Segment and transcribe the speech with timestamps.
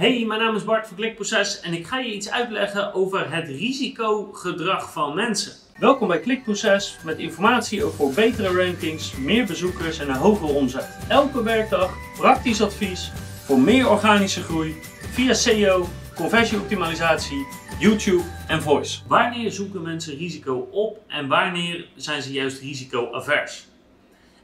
[0.00, 3.48] Hey, mijn naam is Bart van Klikproces en ik ga je iets uitleggen over het
[3.48, 5.52] risicogedrag van mensen.
[5.78, 10.98] Welkom bij Klikproces met informatie over betere rankings, meer bezoekers en een hogere omzet.
[11.08, 13.12] Elke werkdag praktisch advies
[13.44, 14.74] voor meer organische groei
[15.12, 17.46] via SEO, conversieoptimalisatie,
[17.78, 19.00] YouTube en voice.
[19.08, 23.66] Wanneer zoeken mensen risico op en wanneer zijn ze juist risico-avers?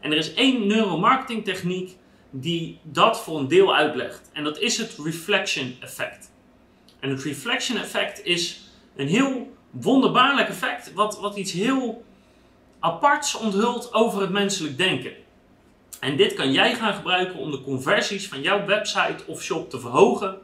[0.00, 1.96] En er is één neuromarketing techniek
[2.30, 4.30] die dat voor een deel uitlegt.
[4.32, 6.30] En dat is het reflection effect.
[7.00, 8.60] En het reflection effect is
[8.96, 12.04] een heel wonderbaarlijk effect, wat, wat iets heel
[12.78, 15.12] aparts onthult over het menselijk denken.
[16.00, 19.80] En dit kan jij gaan gebruiken om de conversies van jouw website of shop te
[19.80, 20.38] verhogen.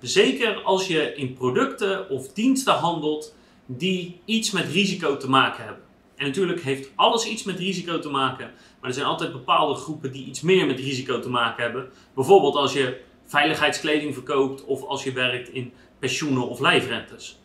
[0.00, 3.34] Zeker als je in producten of diensten handelt
[3.66, 5.82] die iets met risico te maken hebben.
[6.16, 10.12] En natuurlijk heeft alles iets met risico te maken, maar er zijn altijd bepaalde groepen
[10.12, 11.90] die iets meer met risico te maken hebben.
[12.14, 17.40] Bijvoorbeeld als je veiligheidskleding verkoopt of als je werkt in pensioenen of lijfrentes.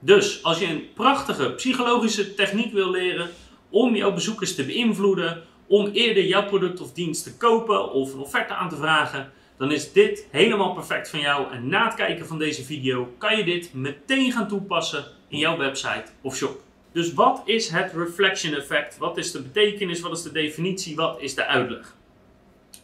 [0.00, 3.30] Dus als je een prachtige psychologische techniek wil leren
[3.70, 8.20] om jouw bezoekers te beïnvloeden, om eerder jouw product of dienst te kopen of een
[8.20, 11.52] offerte aan te vragen, dan is dit helemaal perfect van jou.
[11.52, 15.56] En na het kijken van deze video kan je dit meteen gaan toepassen in jouw
[15.56, 16.66] website of shop.
[16.92, 18.98] Dus wat is het reflection effect?
[18.98, 20.00] Wat is de betekenis?
[20.00, 20.96] Wat is de definitie?
[20.96, 21.96] Wat is de uitleg?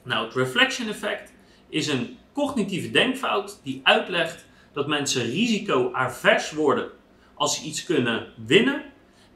[0.03, 1.33] Nou, het reflection effect
[1.69, 6.91] is een cognitieve denkfout die uitlegt dat mensen risico-avers worden
[7.35, 8.83] als ze iets kunnen winnen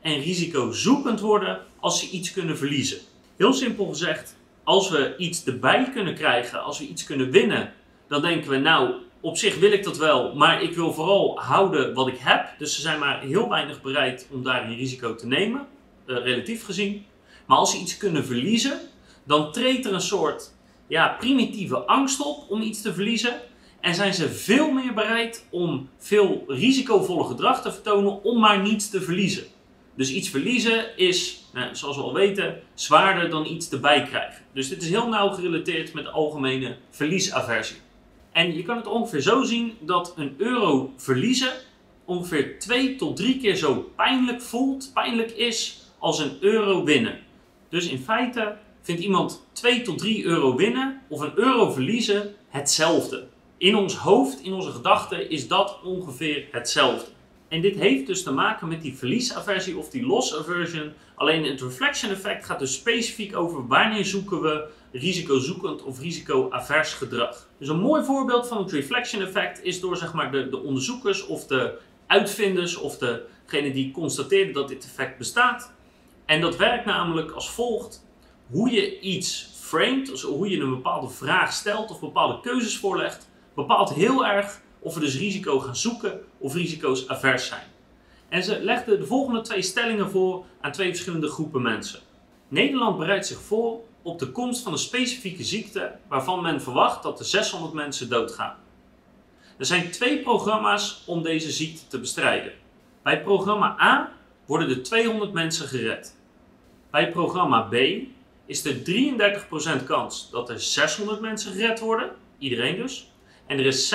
[0.01, 2.99] en risicozoekend worden als ze iets kunnen verliezen.
[3.37, 7.73] Heel simpel gezegd, als we iets erbij kunnen krijgen, als we iets kunnen winnen,
[8.09, 11.95] dan denken we nou, op zich wil ik dat wel, maar ik wil vooral houden
[11.95, 12.49] wat ik heb.
[12.59, 15.67] Dus ze zijn maar heel weinig bereid om daar een risico te nemen,
[16.07, 17.05] uh, relatief gezien.
[17.47, 18.81] Maar als ze iets kunnen verliezen,
[19.25, 20.55] dan treedt er een soort
[20.87, 23.41] ja, primitieve angst op om iets te verliezen.
[23.81, 28.91] En zijn ze veel meer bereid om veel risicovolle gedrag te vertonen om maar niets
[28.91, 29.45] te verliezen.
[29.95, 34.45] Dus iets verliezen is, nou, zoals we al weten, zwaarder dan iets erbij krijgen.
[34.53, 37.77] Dus dit is heel nauw gerelateerd met de algemene verliesaversie.
[38.33, 41.53] En je kan het ongeveer zo zien dat een euro verliezen
[42.05, 47.19] ongeveer 2 tot 3 keer zo pijnlijk voelt, pijnlijk is, als een euro winnen.
[47.69, 53.27] Dus in feite vindt iemand 2 tot 3 euro winnen of een euro verliezen hetzelfde.
[53.59, 57.11] In ons hoofd, in onze gedachten, is dat ongeveer hetzelfde.
[57.49, 60.93] En dit heeft dus te maken met die verliesaversie of die loss aversion.
[61.15, 67.49] Alleen het reflection effect gaat dus specifiek over wanneer zoeken we risicozoekend of risicoavers gedrag.
[67.59, 71.27] Dus een mooi voorbeeld van het reflection effect is door zeg maar, de, de onderzoekers
[71.27, 75.73] of de uitvinders of degene die constateerden dat dit effect bestaat.
[76.25, 78.07] En dat werkt namelijk als volgt.
[78.51, 83.29] Hoe je iets framed, dus hoe je een bepaalde vraag stelt of bepaalde keuzes voorlegt,
[83.55, 87.67] bepaalt heel erg of we dus risico gaan zoeken of risico's avers zijn.
[88.29, 92.01] En ze legden de volgende twee stellingen voor aan twee verschillende groepen mensen.
[92.49, 97.19] Nederland bereidt zich voor op de komst van een specifieke ziekte waarvan men verwacht dat
[97.19, 98.57] er 600 mensen doodgaan.
[99.59, 102.53] Er zijn twee programma's om deze ziekte te bestrijden.
[103.03, 104.13] Bij programma A
[104.47, 106.17] worden er 200 mensen gered.
[106.91, 107.75] Bij programma B
[108.47, 108.75] is er
[109.81, 113.11] 33% kans dat er 600 mensen gered worden, iedereen dus,
[113.49, 113.95] en er is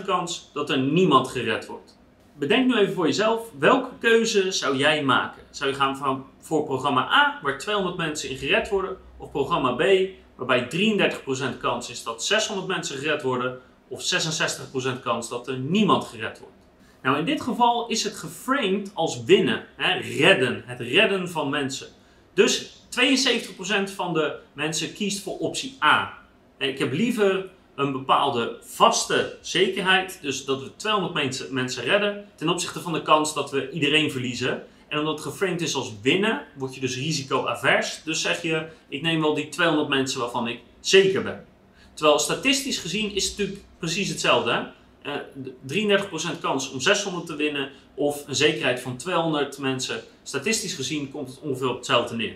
[0.00, 1.98] 66% kans dat er niemand gered wordt.
[2.38, 5.42] Bedenk nu even voor jezelf, welke keuze zou jij maken?
[5.50, 9.72] Zou je gaan van, voor programma A, waar 200 mensen in gered worden, of programma
[9.72, 9.82] B,
[10.36, 10.68] waarbij
[11.54, 14.14] 33% kans is dat 600 mensen gered worden, of
[14.96, 16.54] 66% kans dat er niemand gered wordt?
[17.02, 21.86] Nou, in dit geval is het geframed als winnen, hè, redden, het redden van mensen.
[22.34, 26.18] Dus 72% van de mensen kiest voor optie A.
[26.58, 30.18] Ik heb liever een bepaalde vaste zekerheid.
[30.22, 34.66] Dus dat we 200 mensen, redden ten opzichte van de kans dat we iedereen verliezen.
[34.88, 38.00] En omdat het geframed is als winnen, word je dus risico-avers.
[38.04, 41.46] Dus zeg je, ik neem wel die 200 mensen waarvan ik zeker ben.
[41.94, 44.70] Terwijl statistisch gezien is het natuurlijk precies hetzelfde.
[45.02, 46.02] Uh,
[46.36, 50.02] 33% kans om 600 te winnen of een zekerheid van 200 mensen.
[50.22, 52.34] Statistisch gezien komt het ongeveer op hetzelfde neer.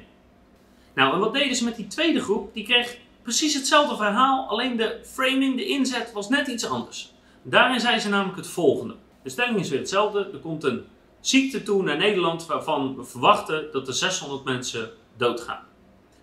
[0.95, 2.55] Nou, en wat deden ze met die tweede groep?
[2.55, 7.13] Die kreeg precies hetzelfde verhaal, alleen de framing, de inzet was net iets anders.
[7.43, 8.95] Daarin zei ze namelijk het volgende.
[9.23, 10.31] De stelling is weer hetzelfde.
[10.33, 10.85] Er komt een
[11.21, 15.63] ziekte toe naar Nederland waarvan we verwachten dat er 600 mensen doodgaan.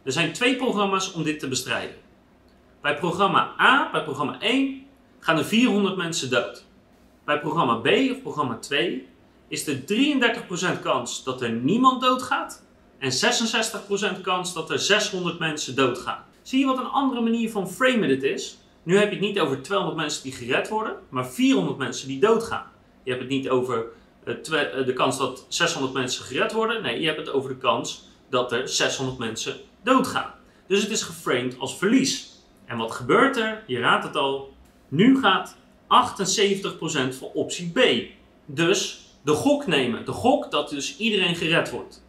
[0.04, 1.96] Er zijn twee programma's om dit te bestrijden.
[2.82, 4.86] Bij programma A, bij programma 1,
[5.20, 6.66] gaan er 400 mensen dood.
[7.26, 9.08] Bij programma B of programma 2
[9.48, 9.84] is er
[10.78, 12.64] 33% kans dat er niemand doodgaat
[12.98, 13.12] en
[14.18, 16.24] 66% kans dat er 600 mensen doodgaan.
[16.48, 18.58] Zie je wat een andere manier van framen dit is?
[18.84, 22.20] Nu heb je het niet over 200 mensen die gered worden, maar 400 mensen die
[22.20, 22.66] doodgaan.
[23.04, 23.86] Je hebt het niet over
[24.24, 26.82] eh, eh, de kans dat 600 mensen gered worden.
[26.82, 30.34] Nee, je hebt het over de kans dat er 600 mensen doodgaan.
[30.68, 32.32] Dus het is geframed als verlies.
[32.66, 33.64] En wat gebeurt er?
[33.68, 34.54] Je raadt het al.
[34.88, 37.80] Nu gaat 78% voor optie B.
[38.46, 40.06] Dus de gok nemen.
[40.06, 42.06] De gok dat dus iedereen gered wordt.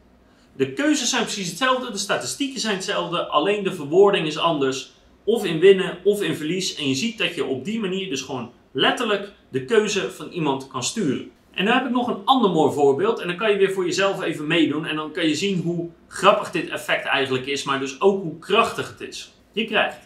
[0.58, 4.92] De keuzes zijn precies hetzelfde, de statistieken zijn hetzelfde, alleen de verwoording is anders.
[5.24, 6.74] Of in winnen of in verlies.
[6.74, 10.68] En je ziet dat je op die manier dus gewoon letterlijk de keuze van iemand
[10.68, 11.30] kan sturen.
[11.50, 13.18] En dan heb ik nog een ander mooi voorbeeld.
[13.18, 14.86] En dan kan je weer voor jezelf even meedoen.
[14.86, 18.38] En dan kan je zien hoe grappig dit effect eigenlijk is, maar dus ook hoe
[18.38, 19.32] krachtig het is.
[19.52, 19.96] Je krijgt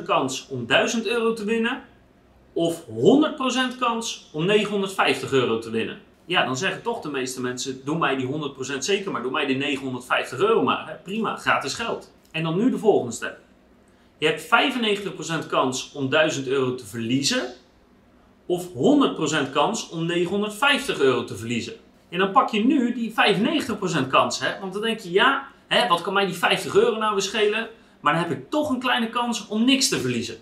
[0.00, 1.82] 95% kans om 1000 euro te winnen.
[2.52, 2.84] Of
[3.74, 6.06] 100% kans om 950 euro te winnen.
[6.28, 8.28] Ja, dan zeggen toch de meeste mensen: doe mij die
[8.74, 10.88] 100% zeker maar, doe mij die 950 euro maar.
[10.88, 10.94] Hè?
[10.94, 12.12] Prima, gratis geld.
[12.30, 13.36] En dan nu de volgende stap.
[14.18, 14.48] Je hebt
[15.44, 17.42] 95% kans om 1000 euro te verliezen.
[18.46, 18.66] Of
[19.48, 21.72] 100% kans om 950 euro te verliezen.
[22.08, 23.14] En dan pak je nu die
[24.04, 24.40] 95% kans.
[24.40, 24.60] Hè?
[24.60, 27.68] Want dan denk je, ja, hè, wat kan mij die 50 euro nou weer schelen?
[28.00, 30.36] Maar dan heb ik toch een kleine kans om niks te verliezen.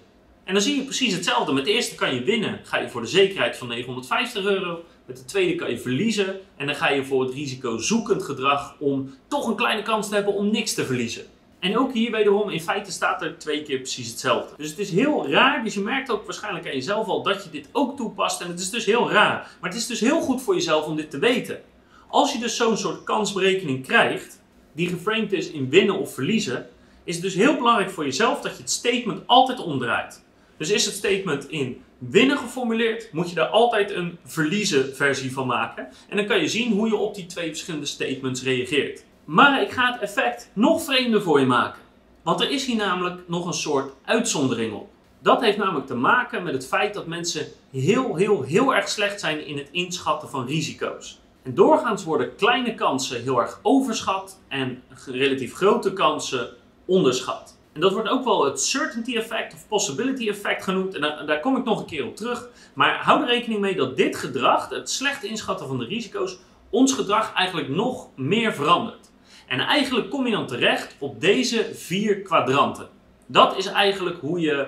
[0.44, 1.52] En dan zie je precies hetzelfde.
[1.52, 4.84] Met eerste kan je winnen, ga je voor de zekerheid van 950 euro.
[5.06, 6.40] Met de tweede kan je verliezen.
[6.56, 10.34] En dan ga je voor het risicozoekend gedrag om toch een kleine kans te hebben
[10.34, 11.24] om niks te verliezen.
[11.58, 14.54] En ook hier wederom, in feite staat er twee keer precies hetzelfde.
[14.56, 15.64] Dus het is heel raar.
[15.64, 18.40] Dus je merkt ook waarschijnlijk aan jezelf al dat je dit ook toepast.
[18.40, 19.50] En het is dus heel raar.
[19.60, 21.60] Maar het is dus heel goed voor jezelf om dit te weten.
[22.08, 24.40] Als je dus zo'n soort kansberekening krijgt,
[24.72, 26.68] die geframed is in winnen of verliezen,
[27.04, 30.24] is het dus heel belangrijk voor jezelf dat je het statement altijd omdraait.
[30.56, 35.46] Dus is het statement in winnen geformuleerd, moet je daar altijd een verliezen versie van
[35.46, 35.88] maken.
[36.08, 39.04] En dan kan je zien hoe je op die twee verschillende statements reageert.
[39.24, 41.82] Maar ik ga het effect nog vreemder voor je maken.
[42.22, 44.88] Want er is hier namelijk nog een soort uitzondering op.
[45.18, 49.20] Dat heeft namelijk te maken met het feit dat mensen heel, heel, heel erg slecht
[49.20, 51.20] zijn in het inschatten van risico's.
[51.42, 56.48] En doorgaans worden kleine kansen heel erg overschat en relatief grote kansen
[56.84, 57.55] onderschat.
[57.76, 60.94] En dat wordt ook wel het certainty effect of possibility effect genoemd.
[60.94, 62.48] En daar, kom ik nog een keer op terug.
[62.74, 66.38] Maar hou er rekening mee dat dit gedrag, het slecht inschatten van de risico's,
[66.70, 69.10] ons gedrag eigenlijk nog meer verandert.
[69.46, 72.88] En eigenlijk kom je dan terecht op deze vier kwadranten.
[73.26, 74.66] Dat is eigenlijk hoe je,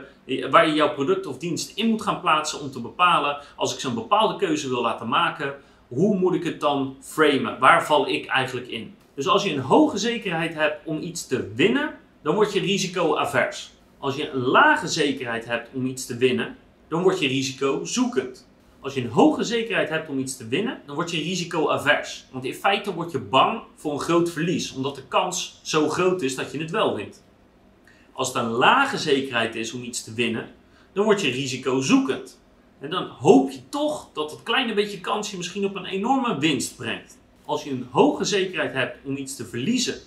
[0.50, 3.80] waar je jouw product of dienst in moet gaan plaatsen om te bepalen, als ik
[3.80, 5.54] zo'n bepaalde keuze wil laten maken,
[5.88, 7.58] hoe moet ik het dan framen?
[7.58, 8.94] Waar val ik eigenlijk in?
[9.14, 13.70] Dus als je een hoge zekerheid hebt om iets te winnen, dan word je risico-avers.
[13.98, 16.56] Als je een lage zekerheid hebt om iets te winnen,
[16.88, 18.48] dan word je risicozoekend.
[18.80, 22.26] Als je een hoge zekerheid hebt om iets te winnen, dan word je risico-avers.
[22.32, 26.22] Want in feite word je bang voor een groot verlies, omdat de kans zo groot
[26.22, 27.22] is dat je het wel wint.
[28.12, 30.48] Als het een lage zekerheid is om iets te winnen,
[30.92, 32.40] dan word je risicozoekend.
[32.80, 36.38] En dan hoop je toch dat het kleine beetje kans je misschien op een enorme
[36.38, 37.18] winst brengt.
[37.44, 40.00] Als je een hoge zekerheid hebt om iets te verliezen,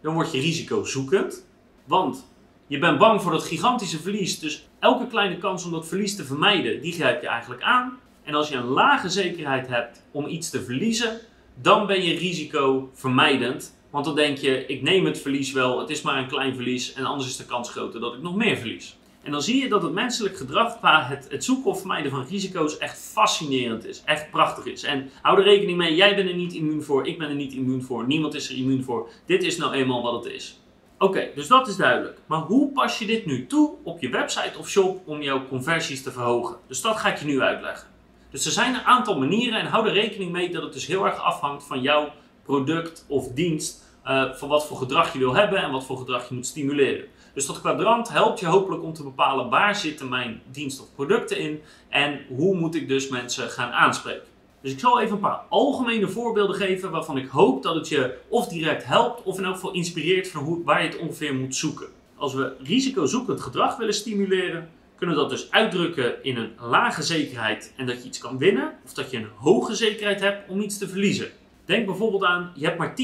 [0.00, 1.46] dan word je risicozoekend.
[1.84, 2.26] Want
[2.66, 4.38] je bent bang voor dat gigantische verlies.
[4.38, 7.98] Dus elke kleine kans om dat verlies te vermijden, die grijp je eigenlijk aan.
[8.22, 11.20] En als je een lage zekerheid hebt om iets te verliezen,
[11.60, 13.76] dan ben je risicovermijdend.
[13.90, 16.92] Want dan denk je, ik neem het verlies wel, het is maar een klein verlies
[16.92, 18.96] en anders is de kans groter dat ik nog meer verlies.
[19.22, 22.26] En dan zie je dat het menselijk gedrag qua het, het zoeken of vermijden van
[22.28, 24.02] risico's echt fascinerend is.
[24.04, 24.82] Echt prachtig is.
[24.82, 27.52] En hou er rekening mee, jij bent er niet immuun voor, ik ben er niet
[27.52, 29.08] immuun voor, niemand is er immuun voor.
[29.26, 30.58] Dit is nou eenmaal wat het is.
[31.04, 32.18] Oké, dus dat is duidelijk.
[32.26, 36.02] Maar hoe pas je dit nu toe op je website of shop om jouw conversies
[36.02, 36.56] te verhogen?
[36.66, 37.88] Dus dat ga ik je nu uitleggen.
[38.30, 41.04] Dus er zijn een aantal manieren en hou er rekening mee dat het dus heel
[41.04, 43.82] erg afhangt van jouw product of dienst.
[44.06, 47.04] Uh, van wat voor gedrag je wil hebben en wat voor gedrag je moet stimuleren.
[47.34, 51.38] Dus dat kwadrant helpt je hopelijk om te bepalen waar zitten mijn dienst of producten
[51.38, 54.33] in en hoe moet ik dus mensen gaan aanspreken.
[54.64, 58.18] Dus ik zal even een paar algemene voorbeelden geven waarvan ik hoop dat het je
[58.28, 61.56] of direct helpt of in elk geval inspireert van hoe, waar je het ongeveer moet
[61.56, 61.86] zoeken.
[62.16, 67.72] Als we risicozoekend gedrag willen stimuleren, kunnen we dat dus uitdrukken in een lage zekerheid
[67.76, 70.78] en dat je iets kan winnen, of dat je een hoge zekerheid hebt om iets
[70.78, 71.30] te verliezen.
[71.64, 72.94] Denk bijvoorbeeld aan, je hebt maar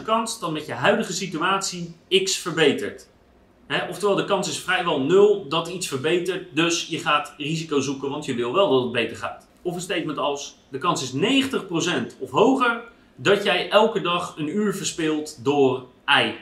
[0.00, 1.94] 10% kans dat met je huidige situatie
[2.24, 3.08] x verbetert.
[3.88, 8.24] Oftewel, de kans is vrijwel nul dat iets verbetert, dus je gaat risico zoeken, want
[8.24, 9.46] je wil wel dat het beter gaat.
[9.66, 12.82] Of een statement als, de kans is 90% of hoger
[13.16, 16.34] dat jij elke dag een uur verspeelt door ei.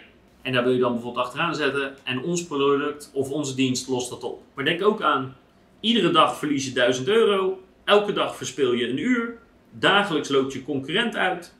[0.43, 4.11] En daar wil je dan bijvoorbeeld achteraan zetten en ons product of onze dienst lost
[4.11, 4.43] dat op.
[4.55, 5.37] Maar denk ook aan,
[5.81, 9.39] iedere dag verlies je 1000 euro, elke dag verspil je een uur,
[9.71, 11.55] dagelijks loopt je concurrent uit.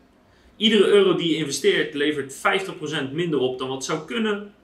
[0.57, 2.37] Iedere euro die je investeert levert
[3.09, 4.55] 50% minder op dan wat zou kunnen.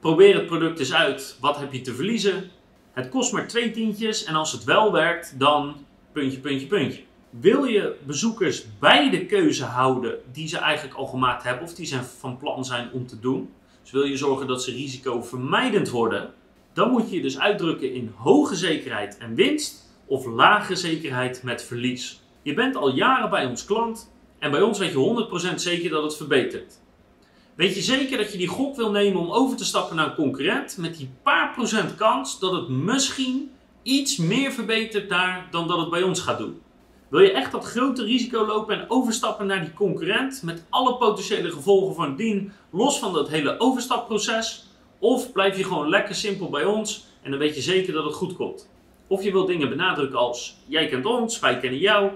[0.00, 1.36] Probeer het product eens uit.
[1.40, 2.50] Wat heb je te verliezen?
[2.92, 5.84] Het kost maar twee tientjes en als het wel werkt, dan
[6.16, 7.02] puntje, puntje, puntje.
[7.30, 11.86] Wil je bezoekers bij de keuze houden die ze eigenlijk al gemaakt hebben of die
[11.86, 13.50] ze van plan zijn om te doen?
[13.82, 16.32] Dus wil je zorgen dat ze risicovermijdend worden?
[16.72, 21.64] Dan moet je je dus uitdrukken in hoge zekerheid en winst of lage zekerheid met
[21.64, 22.22] verlies.
[22.42, 26.02] Je bent al jaren bij ons klant en bij ons weet je 100% zeker dat
[26.02, 26.80] het verbetert.
[27.54, 30.14] Weet je zeker dat je die gok wil nemen om over te stappen naar een
[30.14, 33.50] concurrent met die paar procent kans dat het misschien
[33.86, 36.60] iets meer verbetert daar dan dat het bij ons gaat doen?
[37.08, 41.50] Wil je echt dat grote risico lopen en overstappen naar die concurrent met alle potentiële
[41.50, 44.66] gevolgen van dien, los van dat hele overstapproces?
[44.98, 48.14] Of blijf je gewoon lekker simpel bij ons en dan weet je zeker dat het
[48.14, 48.68] goed komt?
[49.06, 52.10] Of je wilt dingen benadrukken als jij kent ons, wij kennen jou,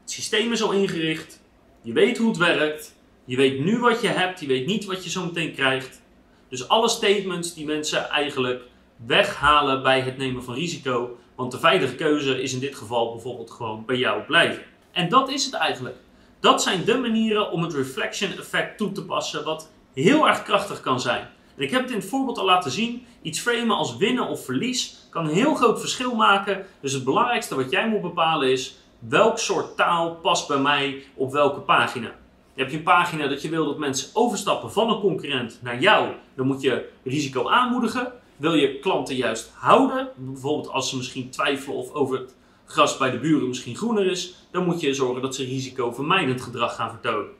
[0.00, 1.40] het systeem is al ingericht,
[1.82, 5.04] je weet hoe het werkt, je weet nu wat je hebt, je weet niet wat
[5.04, 6.02] je zo meteen krijgt.
[6.48, 8.62] Dus alle statements die mensen eigenlijk
[9.06, 11.18] weghalen bij het nemen van risico.
[11.34, 14.62] Want de veilige keuze is in dit geval bijvoorbeeld gewoon bij jou blijven.
[14.92, 15.96] En dat is het eigenlijk.
[16.40, 20.80] Dat zijn de manieren om het reflection effect toe te passen, wat heel erg krachtig
[20.80, 21.28] kan zijn.
[21.56, 23.06] En ik heb het in het voorbeeld al laten zien.
[23.22, 26.66] Iets framen als winnen of verlies kan een heel groot verschil maken.
[26.80, 31.32] Dus het belangrijkste wat jij moet bepalen is welk soort taal past bij mij op
[31.32, 32.10] welke pagina.
[32.54, 36.08] Heb je een pagina dat je wil dat mensen overstappen van een concurrent naar jou,
[36.34, 38.12] dan moet je risico aanmoedigen.
[38.36, 42.34] Wil je klanten juist houden, bijvoorbeeld als ze misschien twijfelen of over het
[42.66, 46.74] gras bij de buren misschien groener is, dan moet je zorgen dat ze risicovermijdend gedrag
[46.74, 47.30] gaan vertonen.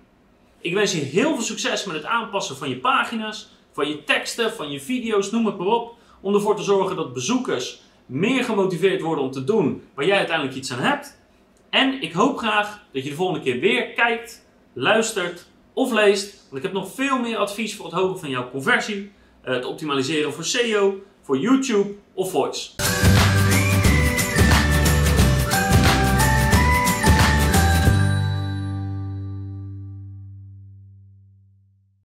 [0.61, 4.53] Ik wens je heel veel succes met het aanpassen van je pagina's, van je teksten,
[4.53, 9.01] van je video's, noem het maar op, om ervoor te zorgen dat bezoekers meer gemotiveerd
[9.01, 11.21] worden om te doen waar jij uiteindelijk iets aan hebt.
[11.71, 16.57] En ik hoop graag dat je de volgende keer weer kijkt, luistert of leest, want
[16.57, 19.13] ik heb nog veel meer advies voor het hogen van jouw conversie,
[19.45, 23.24] het optimaliseren voor SEO, voor YouTube of Voice.